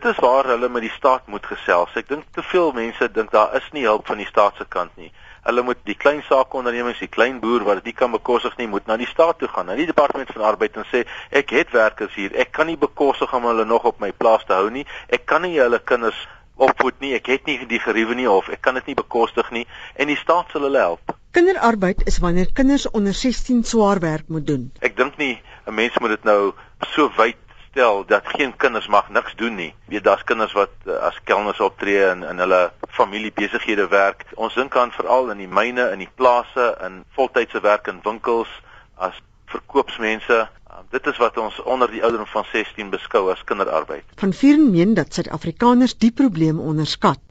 Dit 0.00 0.12
is 0.12 0.18
waar 0.24 0.46
hulle 0.48 0.68
met 0.68 0.80
die 0.80 0.90
staat 0.90 1.26
moet 1.28 1.44
gesels. 1.44 1.92
Ek 2.00 2.06
dink 2.08 2.24
te 2.32 2.40
veel 2.48 2.70
mense 2.72 3.04
dink 3.12 3.34
daar 3.34 3.50
is 3.58 3.66
nie 3.76 3.82
hulp 3.84 4.06
van 4.08 4.16
die 4.16 4.28
staat 4.28 4.56
se 4.56 4.64
kant 4.64 4.94
nie. 4.96 5.10
Hulle 5.44 5.60
moet 5.66 5.82
die 5.84 5.96
klein 6.04 6.22
saakondernemings, 6.24 7.02
die 7.04 7.08
klein 7.12 7.36
boer 7.42 7.66
wat 7.66 7.82
dit 7.84 7.98
kan 7.98 8.08
bekostig 8.14 8.56
nie, 8.56 8.68
moet 8.72 8.88
na 8.88 8.96
die 8.96 9.08
staat 9.10 9.36
toe 9.42 9.48
gaan, 9.52 9.68
na 9.68 9.76
die 9.76 9.84
departement 9.90 10.32
van 10.32 10.46
arbeid 10.54 10.78
en 10.80 10.88
sê 10.88 11.02
ek 11.42 11.52
het 11.52 11.74
werkers 11.76 12.16
hier. 12.16 12.32
Ek 12.32 12.48
kan 12.56 12.70
nie 12.72 12.78
bekostig 12.80 13.34
om 13.36 13.44
hulle 13.50 13.66
nog 13.68 13.84
op 13.92 14.00
my 14.00 14.08
plaas 14.16 14.46
te 14.48 14.56
hou 14.56 14.70
nie. 14.72 14.86
Ek 15.12 15.28
kan 15.28 15.44
nie 15.44 15.58
hulle 15.58 15.82
kinders 15.92 16.24
opvoed 16.56 16.96
nie. 17.04 17.12
Ek 17.18 17.28
het 17.34 17.52
nie 17.52 17.58
die 17.68 17.82
geriewe 17.84 18.16
nie 18.16 18.28
of 18.30 18.48
ek 18.48 18.64
kan 18.64 18.80
dit 18.80 18.88
nie 18.88 18.96
bekostig 19.02 19.52
nie 19.52 19.66
en 20.00 20.08
die 20.08 20.16
staat 20.22 20.48
sal 20.48 20.64
hulle 20.70 20.80
help. 20.80 21.12
Kinderarbeid 21.36 22.06
is 22.08 22.22
wanneer 22.24 22.48
kinders 22.56 22.88
onder 22.88 23.12
16 23.12 23.66
swaar 23.68 24.00
werk 24.00 24.32
moet 24.32 24.48
doen. 24.48 24.70
Ek 24.80 24.96
dink 24.96 25.20
nie 25.20 25.36
'n 25.68 25.76
mens 25.76 26.00
moet 26.00 26.16
dit 26.16 26.24
nou 26.24 26.54
so 26.96 27.12
wyd 27.20 27.36
stel 27.70 28.04
dat 28.06 28.26
geen 28.26 28.56
kinders 28.56 28.86
mag 28.86 29.08
niks 29.08 29.34
doen 29.36 29.54
nie. 29.54 29.74
Weet 29.86 30.04
daar's 30.04 30.24
kinders 30.24 30.52
wat 30.52 30.70
uh, 30.84 30.96
as 31.06 31.18
kelners 31.24 31.60
optree 31.60 32.02
en 32.04 32.22
in 32.22 32.38
hulle 32.42 32.72
familiebesighede 32.88 33.88
werk. 33.88 34.24
Ons 34.34 34.54
dink 34.54 34.76
aan 34.76 34.90
veral 34.90 35.30
in 35.30 35.38
die 35.38 35.48
myne, 35.48 35.90
in 35.94 36.02
die 36.02 36.10
plase, 36.14 36.74
in 36.86 37.04
voltydse 37.14 37.62
werk 37.62 37.86
in 37.86 38.02
winkels 38.02 38.50
as 38.98 39.14
verkoopsmense. 39.54 40.48
Um, 40.70 40.84
dit 40.90 41.06
is 41.06 41.22
wat 41.22 41.38
ons 41.38 41.62
onder 41.62 41.90
die 41.90 42.02
ouderdom 42.02 42.26
van 42.34 42.46
16 42.50 42.90
beskou 42.90 43.28
as 43.30 43.44
kinderarbeid. 43.46 44.06
Van 44.18 44.34
Vieren 44.34 44.70
meen 44.74 44.94
dat 44.98 45.14
Suid-Afrikaners 45.14 45.98
die 45.98 46.12
probleem 46.12 46.58
onderskat. 46.58 47.22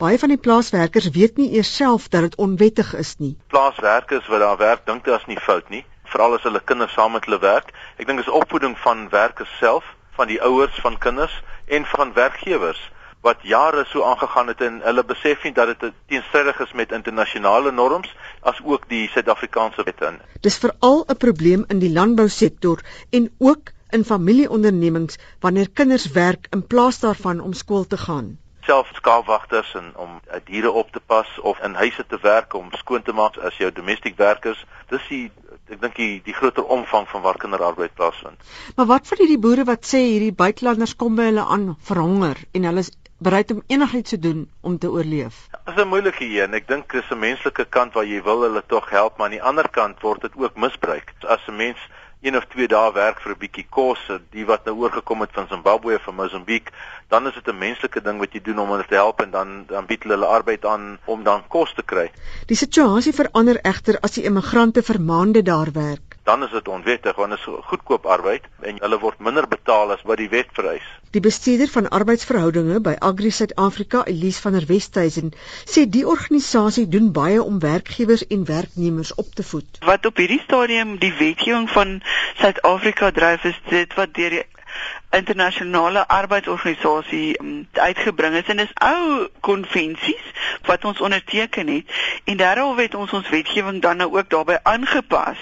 Baie 0.00 0.18
van 0.18 0.30
die 0.30 0.40
plaaswerkers 0.40 1.10
weet 1.12 1.36
nie 1.40 1.50
eers 1.56 1.76
self 1.76 2.08
dat 2.08 2.28
dit 2.28 2.36
onwettig 2.40 2.94
is 2.96 3.16
nie. 3.18 3.34
Plaaswerkers 3.52 4.28
wat 4.28 4.40
daar 4.40 4.60
werk, 4.60 4.86
dink 4.86 5.04
dit 5.04 5.16
is 5.16 5.28
nie 5.28 5.40
fout 5.40 5.68
nie 5.72 5.84
veral 6.14 6.36
as 6.36 6.46
hulle 6.46 6.60
kinders 6.70 6.94
saam 6.96 7.12
met 7.16 7.26
hulle 7.28 7.40
werk. 7.42 7.72
Ek 7.96 8.06
dink 8.06 8.22
dis 8.22 8.32
opvoeding 8.40 8.76
van 8.84 9.08
werkers 9.12 9.52
self, 9.58 9.84
van 10.16 10.28
die 10.28 10.40
ouers 10.44 10.80
van 10.84 10.98
kinders 10.98 11.34
en 11.66 11.86
van 11.94 12.12
werkgewers 12.16 12.80
wat 13.22 13.44
jare 13.46 13.84
so 13.86 14.02
aangegaan 14.02 14.48
het 14.50 14.60
en 14.66 14.80
hulle 14.82 15.04
besef 15.06 15.44
nie 15.46 15.52
dat 15.54 15.70
dit 15.70 15.94
teenstrydig 16.10 16.58
is 16.64 16.72
met 16.80 16.92
internasionale 16.92 17.70
norms 17.72 18.10
as 18.42 18.58
ook 18.64 18.88
die 18.90 19.04
Suid-Afrikaanse 19.14 19.86
wette. 19.86 20.10
Dis 20.42 20.58
veral 20.58 21.04
'n 21.06 21.16
probleem 21.16 21.64
in 21.68 21.78
die 21.78 21.92
landbousektor 21.92 22.82
en 23.10 23.30
ook 23.38 23.70
in 23.90 24.04
familieondernemings 24.04 25.18
wanneer 25.40 25.70
kinders 25.70 26.10
werk 26.10 26.46
in 26.50 26.66
plaas 26.66 26.98
daarvan 26.98 27.40
om 27.40 27.52
skool 27.52 27.86
te 27.86 27.96
gaan 27.96 28.41
self 28.64 28.90
skaapwagters 28.94 29.74
en 29.74 29.92
om 29.96 30.20
diere 30.44 30.70
op 30.70 30.92
te 30.92 31.00
pas 31.00 31.28
of 31.40 31.58
in 31.62 31.74
huise 31.74 32.04
te 32.06 32.18
werk 32.22 32.54
om 32.54 32.70
skoon 32.78 33.02
te 33.02 33.12
maak 33.12 33.38
as 33.38 33.56
jou 33.56 33.72
domestiek 33.72 34.16
werkers. 34.16 34.64
Dis 34.90 35.06
die 35.08 35.30
ek 35.72 35.80
dink 35.80 35.96
die 35.96 36.20
die 36.24 36.34
groter 36.36 36.64
omvang 36.64 37.08
van 37.08 37.22
waar 37.22 37.38
kinderarbeid 37.40 37.94
plaasvind. 37.94 38.40
Maar 38.76 38.86
wat 38.86 39.08
van 39.08 39.22
hierdie 39.22 39.40
boere 39.40 39.64
wat 39.68 39.86
sê 39.88 40.02
hierdie 40.04 40.34
buitelanders 40.34 40.96
kom 40.96 41.16
by 41.16 41.30
hulle 41.30 41.46
aan 41.56 41.72
verhonger 41.88 42.40
en 42.52 42.68
hulle 42.70 42.84
is 42.84 42.92
bereid 43.22 43.50
om 43.54 43.62
enigiets 43.70 44.10
te 44.10 44.18
doen 44.18 44.46
om 44.60 44.78
te 44.78 44.90
oorleef? 44.90 45.46
Dit 45.50 45.74
is 45.74 45.82
'n 45.82 45.88
moeilike 45.88 46.24
een. 46.24 46.54
Ek 46.54 46.68
dink 46.68 46.92
dis 46.92 47.10
'n 47.10 47.18
menslike 47.18 47.64
kant 47.64 47.94
waar 47.94 48.04
jy 48.04 48.22
wil 48.22 48.42
hulle 48.42 48.62
tog 48.66 48.90
help, 48.90 49.16
maar 49.16 49.26
aan 49.26 49.38
die 49.38 49.42
ander 49.42 49.68
kant 49.68 50.00
word 50.00 50.20
dit 50.20 50.32
ook 50.36 50.56
misbruik. 50.56 51.14
As 51.20 51.46
'n 51.48 51.56
mens 51.56 51.78
een 52.22 52.36
of 52.36 52.46
twee 52.54 52.68
dae 52.68 52.92
werk 52.94 53.20
vir 53.20 53.32
'n 53.32 53.38
bietjie 53.38 53.66
kos, 53.68 53.98
die 54.30 54.46
wat 54.46 54.64
nou 54.64 54.76
oorgekom 54.76 55.20
het 55.20 55.32
van 55.32 55.48
Zimbabwe 55.48 55.94
of 55.94 56.02
van 56.02 56.14
Mosambiek, 56.14 56.70
dan 57.08 57.26
is 57.26 57.34
dit 57.34 57.48
'n 57.48 57.58
menslike 57.58 58.02
ding 58.02 58.18
wat 58.18 58.32
jy 58.32 58.40
doen 58.40 58.58
om 58.58 58.70
hulle 58.70 58.86
te 58.88 58.94
help 58.94 59.20
en 59.20 59.30
dan 59.30 59.64
dan 59.66 59.86
bied 59.86 60.02
hulle 60.04 60.26
arbeid 60.26 60.64
aan 60.64 60.98
om 61.04 61.22
dan 61.22 61.42
kos 61.48 61.74
te 61.74 61.82
kry. 61.82 62.10
Die 62.46 62.56
situasie 62.56 63.12
verander 63.12 63.58
egter 63.62 63.98
as 64.00 64.12
die 64.12 64.24
immigrante 64.24 64.82
vir 64.82 65.00
maande 65.00 65.42
daar 65.42 65.72
werk 65.72 66.11
dan 66.24 66.42
is 66.42 66.50
dit 66.50 66.68
onwettig 66.68 67.16
want 67.16 67.30
dit 67.30 67.38
is 67.38 67.64
goedkoop 67.70 68.06
arbeid 68.06 68.44
en 68.60 68.78
hulle 68.84 68.98
word 68.98 69.18
minder 69.18 69.48
betaal 69.48 69.92
as 69.94 70.04
wat 70.08 70.20
die 70.22 70.28
wet 70.32 70.52
vereis. 70.58 70.86
Die 71.12 71.20
bestuurder 71.20 71.68
van 71.68 71.88
arbeidsverhoudinge 71.88 72.78
by 72.80 72.94
Agri 73.08 73.30
Suid-Afrika, 73.30 74.04
Elise 74.08 74.40
van 74.40 74.56
der 74.56 74.66
Westhuizen, 74.68 75.34
sê 75.68 75.84
die 75.84 76.06
organisasie 76.08 76.86
doen 76.88 77.10
baie 77.12 77.42
om 77.42 77.58
werkgewers 77.60 78.24
en 78.26 78.46
werknemers 78.48 79.14
op 79.14 79.34
te 79.34 79.44
voed. 79.44 79.82
Wat 79.84 80.06
op 80.06 80.22
hierdie 80.22 80.40
stadium 80.44 80.96
die 81.02 81.12
wetgewing 81.18 81.68
van 81.70 82.00
Suid-Afrika 82.40 83.10
dryf 83.10 83.44
is 83.44 83.60
dit 83.68 83.94
wat 83.98 84.14
deur 84.16 84.38
die 84.38 84.44
internasionale 85.10 86.06
arbeidsorganisasie 86.08 87.40
um, 87.40 87.68
uitgebring 87.72 88.34
is 88.34 88.48
en 88.48 88.62
dis 88.62 88.74
ou 88.74 89.28
konvensies 89.40 90.30
wat 90.68 90.84
ons 90.84 91.00
onderteken 91.00 91.68
het 91.68 91.92
en 92.24 92.36
daaroor 92.36 92.78
het 92.78 92.94
ons 92.94 93.12
ons 93.12 93.28
wetgewing 93.28 93.82
dan 93.82 93.96
nou 93.96 94.10
ook 94.16 94.30
daarbey 94.30 94.58
aangepas. 94.62 95.38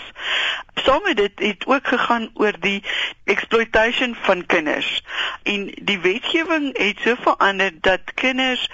Saam 0.74 1.02
met 1.02 1.16
dit 1.16 1.32
het 1.38 1.66
ook 1.66 1.86
gegaan 1.86 2.30
oor 2.34 2.56
die 2.60 2.82
exploitation 3.24 4.16
van 4.20 4.46
kinders 4.46 5.02
en 5.42 5.70
die 5.82 5.98
wetgewing 6.00 6.70
het 6.78 6.98
so 7.04 7.14
verander 7.20 7.72
dat 7.80 8.14
kinders 8.14 8.70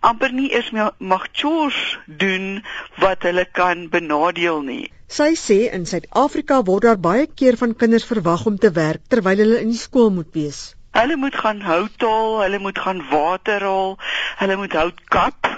amper 0.00 0.32
nie 0.32 0.50
eens 0.54 0.70
meer 0.70 0.92
mag 0.98 1.26
chores 1.32 1.98
doen 2.06 2.64
wat 3.02 3.22
hulle 3.22 3.44
kan 3.44 3.88
benadeel 3.92 4.62
nie. 4.62 4.86
Sy 5.08 5.32
sê 5.40 5.58
in 5.72 5.86
Suid-Afrika 5.88 6.62
word 6.68 6.84
daar 6.84 6.98
baie 7.00 7.26
keer 7.26 7.56
van 7.56 7.74
kinders 7.74 8.04
verwag 8.08 8.44
om 8.46 8.58
te 8.58 8.70
werk 8.76 9.06
terwyl 9.08 9.40
hulle 9.40 9.62
in 9.64 9.72
die 9.72 9.80
skool 9.80 10.10
moet 10.10 10.34
wees. 10.36 10.74
Hulle 10.98 11.16
moet 11.16 11.36
gaan 11.36 11.60
hout 11.62 12.04
haal, 12.04 12.40
hulle 12.42 12.58
moet 12.58 12.78
gaan 12.78 13.00
water 13.10 13.64
haal, 13.64 13.96
hulle 14.42 14.56
moet 14.56 14.72
hout 14.72 15.00
kap. 15.14 15.48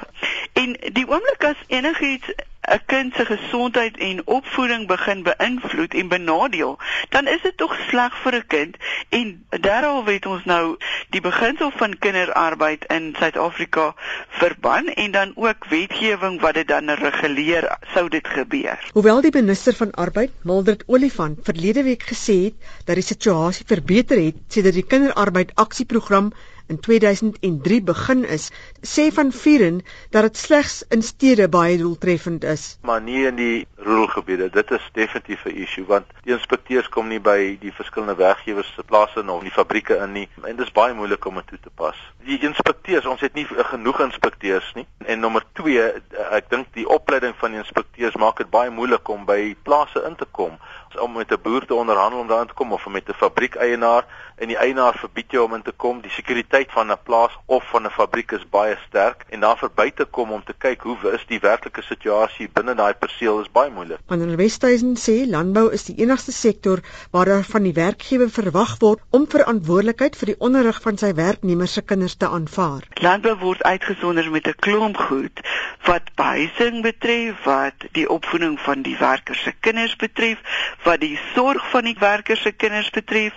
En 0.52 0.76
die 0.94 1.06
oomblik 1.08 1.44
as 1.50 1.66
enigiets 1.68 2.30
'n 2.70 2.82
kind 2.86 3.14
se 3.14 3.24
gesondheid 3.24 3.96
en 3.98 4.26
opvoeding 4.26 4.86
begin 4.86 5.22
beïnvloed 5.22 5.94
en 5.94 6.08
benadeel, 6.08 6.78
dan 7.08 7.26
is 7.26 7.42
dit 7.42 7.56
tog 7.56 7.74
sleg 7.88 8.14
vir 8.22 8.34
'n 8.34 8.46
kind 8.46 8.76
en 9.08 9.44
daarom 9.60 10.04
weet 10.04 10.26
ons 10.26 10.44
nou 10.44 10.76
die 11.10 11.20
beginsel 11.20 11.70
van 11.70 11.98
kinderarbeid 11.98 12.84
in 12.84 13.14
Suid-Afrika 13.18 13.94
verban 14.28 14.86
en 14.86 15.10
dan 15.10 15.32
ook 15.34 15.66
wetgewing 15.68 16.40
wat 16.40 16.54
dit 16.54 16.68
dan 16.68 16.90
reguleer 16.90 17.78
sou 17.94 18.08
dit 18.08 18.28
gebeur. 18.28 18.78
Hoewel 18.92 19.20
die 19.20 19.34
minister 19.34 19.74
van 19.74 19.90
arbeid, 19.90 20.30
Mildred 20.42 20.84
Olifant, 20.86 21.38
verlede 21.42 21.82
week 21.82 22.02
gesê 22.02 22.38
het 22.44 22.54
dat 22.84 22.94
die 22.94 23.04
situasie 23.04 23.66
verbeter 23.66 24.22
het 24.22 24.36
sedert 24.48 24.74
die 24.74 24.86
kinderarbeid 24.86 25.50
aksieprogram 25.54 26.32
in 26.70 26.80
2003 26.80 27.82
begin 27.82 28.24
is, 28.24 28.50
sê 28.86 29.10
van 29.14 29.32
Vieren 29.34 29.80
dat 30.14 30.22
dit 30.28 30.36
slegs 30.38 30.82
in 30.94 31.02
stede 31.02 31.48
baie 31.50 31.76
doeltreffend 31.78 32.44
is. 32.44 32.78
Maar 32.86 33.02
nie 33.02 33.24
in 33.26 33.36
die 33.40 33.66
ruralgebiede. 33.76 34.50
Dit 34.54 34.70
is 34.70 34.86
definitief 34.94 35.44
'n 35.44 35.56
issue 35.64 35.84
want 35.86 36.06
die 36.22 36.32
inspekteurs 36.32 36.88
kom 36.88 37.08
nie 37.08 37.20
by 37.20 37.58
die 37.60 37.72
verskillende 37.72 38.16
werkgewers 38.16 38.72
se 38.74 38.82
plase 38.82 39.24
of 39.30 39.42
die 39.42 39.50
fabrieke 39.50 39.96
in 39.96 40.12
nie 40.12 40.28
en 40.44 40.56
dit 40.56 40.66
is 40.66 40.72
baie 40.72 40.94
moeilik 40.94 41.24
om 41.26 41.34
dit 41.34 41.46
toe 41.46 41.58
te 41.62 41.70
pas. 41.74 41.96
Die 42.24 42.38
inspekteurs, 42.38 43.06
ons 43.06 43.20
het 43.20 43.34
nie 43.34 43.46
genoeg 43.46 44.00
inspekteurs 44.00 44.72
nie. 44.74 44.86
En 44.98 45.20
nommer 45.20 45.44
2, 45.52 45.92
ek 46.30 46.50
dink 46.50 46.66
die 46.74 46.88
opleiding 46.88 47.34
van 47.36 47.50
die 47.50 47.58
inspekteurs 47.58 48.16
maak 48.16 48.36
dit 48.36 48.50
baie 48.50 48.70
moeilik 48.70 49.08
om 49.08 49.24
by 49.24 49.56
plase 49.62 50.04
in 50.06 50.16
te 50.16 50.26
kom 50.30 50.58
om 50.98 51.12
met 51.12 51.30
'n 51.30 51.40
boer 51.42 51.66
te 51.66 51.74
onderhandel 51.74 52.18
om 52.20 52.26
daar 52.26 52.40
in 52.40 52.46
te 52.46 52.54
kom 52.54 52.72
of 52.72 52.86
met 52.86 53.08
'n 53.08 53.12
fabriekeienaar 53.12 54.04
en 54.36 54.46
die 54.46 54.56
eienaar 54.56 54.94
verbied 54.98 55.30
jou 55.30 55.44
om 55.44 55.54
in 55.54 55.62
te 55.62 55.72
kom. 55.72 56.00
Die 56.00 56.10
sekuriteit 56.10 56.59
van 56.68 56.90
'n 56.90 56.98
plaas 57.04 57.32
of 57.46 57.64
van 57.70 57.86
'n 57.86 57.90
fabriek 57.90 58.32
is 58.32 58.48
baie 58.50 58.76
sterk 58.86 59.24
en 59.28 59.40
daar 59.40 59.56
verby 59.56 59.90
te 59.90 60.04
kom 60.04 60.32
om 60.32 60.44
te 60.44 60.54
kyk 60.58 60.82
hoe 60.82 60.96
is 61.12 61.24
die 61.26 61.40
werklike 61.40 61.82
situasie 61.82 62.48
binne 62.52 62.74
daai 62.74 62.94
perseel 62.94 63.40
is 63.40 63.50
baie 63.52 63.70
moeilik. 63.70 63.98
Wanneer 64.06 64.36
Westhuizen 64.36 64.96
sê 64.96 65.30
landbou 65.30 65.70
is 65.72 65.84
die 65.84 65.96
enigste 65.96 66.32
sektor 66.32 66.80
waar 67.10 67.24
daar 67.24 67.44
van 67.44 67.62
die 67.62 67.72
werkgewer 67.72 68.30
verwag 68.30 68.76
word 68.78 69.00
om 69.10 69.26
verantwoordelikheid 69.26 70.16
vir 70.16 70.26
die 70.26 70.38
onderrig 70.38 70.82
van 70.82 70.98
sy 70.98 71.14
werknemers 71.14 71.72
se 71.72 71.82
kinders 71.82 72.16
te 72.16 72.28
aanvaar. 72.28 72.82
Landbou 72.94 73.36
word 73.38 73.62
uitgesonder 73.62 74.30
met 74.30 74.46
'n 74.46 74.54
klomp 74.60 74.96
goed 74.96 75.40
wat 75.84 76.10
behuising 76.14 76.82
betref, 76.82 77.44
wat 77.44 77.74
die 77.92 78.08
opvoeding 78.10 78.60
van 78.60 78.82
die 78.82 78.96
werkers 78.98 79.42
se 79.42 79.52
kinders 79.60 79.96
betref, 79.96 80.38
wat 80.84 81.00
die 81.00 81.18
sorg 81.34 81.70
van 81.70 81.84
die 81.88 81.96
werkers 81.98 82.42
se 82.42 82.52
kinders 82.52 82.90
betref, 82.90 83.32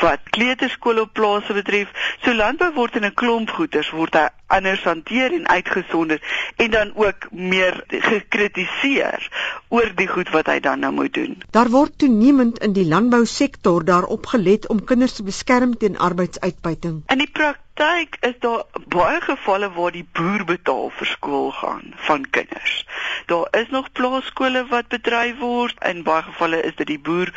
wat 0.00 0.20
kleuterskole 0.36 1.00
op 1.00 1.12
plase 1.12 1.52
betref. 1.52 1.92
So 2.24 2.34
landbou 2.34 2.63
word 2.72 2.96
in 2.96 3.04
'n 3.04 3.14
klomp 3.14 3.50
goeders 3.50 3.90
word 3.90 4.14
hy 4.14 4.28
anders 4.46 4.84
hanteer 4.84 5.32
en 5.32 5.48
uitgesonder 5.48 6.20
en 6.56 6.70
dan 6.70 6.92
ook 6.94 7.28
meer 7.30 7.84
gekritiseer 7.88 9.28
oor 9.68 9.90
die 9.94 10.08
goed 10.08 10.30
wat 10.30 10.46
hy 10.46 10.60
dan 10.60 10.80
nou 10.80 10.92
moet 10.92 11.14
doen. 11.14 11.42
Daar 11.50 11.70
word 11.70 11.98
toenemend 11.98 12.58
in 12.58 12.72
die 12.72 12.86
landbousektor 12.86 13.84
daarop 13.84 14.26
gelet 14.26 14.68
om 14.68 14.84
kinders 14.84 15.12
te 15.12 15.22
beskerm 15.22 15.76
teen 15.76 15.98
arbeidsuitbuiting. 15.98 17.02
In 17.06 17.18
die 17.18 17.30
praktyk 17.30 17.63
praktyk 17.74 18.16
is 18.20 18.34
daar 18.38 18.64
baie 18.88 19.20
gevalle 19.20 19.68
waar 19.72 19.92
die 19.92 20.06
boer 20.12 20.44
betaal 20.44 20.90
vir 20.94 21.06
skoolgaan 21.06 21.94
van 22.06 22.26
kinders. 22.30 22.86
Daar 23.26 23.48
is 23.50 23.68
nog 23.70 23.92
plaaskole 23.92 24.66
wat 24.70 24.88
bedryf 24.88 25.38
word. 25.38 25.74
In 25.84 26.02
baie 26.02 26.22
gevalle 26.22 26.62
is 26.62 26.76
dit 26.76 26.86
die 26.86 26.98
boer 26.98 27.32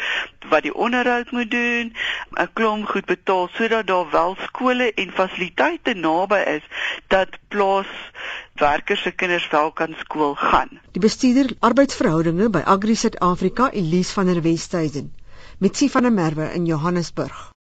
wat 0.50 0.64
die 0.64 0.74
onderhoud 0.74 1.32
moet 1.32 1.52
doen, 1.52 1.94
'n 2.38 2.50
klomp 2.54 2.88
goed 2.90 3.06
betaal 3.06 3.50
sodat 3.54 3.88
daar 3.88 4.10
wel 4.12 4.36
skole 4.46 4.94
en 4.94 5.12
fasiliteite 5.12 5.94
naby 5.94 6.42
is 6.56 6.64
dat 7.08 7.30
plaas 7.48 7.90
werkers 8.54 9.02
se 9.02 9.12
kinders 9.12 9.50
wel 9.50 9.72
kan 9.72 9.96
skool 10.00 10.36
gaan. 10.36 10.70
Die 10.92 11.02
bestuurder 11.02 11.56
arbeidsverhoudinge 11.60 12.50
by 12.50 12.62
Agri 12.66 12.96
Suid-Afrika, 12.96 13.70
Elise 13.70 14.14
van 14.14 14.26
der 14.26 14.42
Westhuizen, 14.42 15.14
met 15.58 15.78
Sien 15.78 15.90
van 15.90 16.02
der 16.02 16.14
Merwe 16.14 16.54
in 16.54 16.66
Johannesburg. 16.66 17.56